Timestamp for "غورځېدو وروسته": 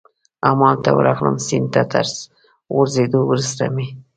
2.73-3.63